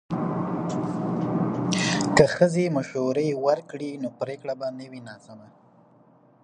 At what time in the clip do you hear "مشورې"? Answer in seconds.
2.77-3.27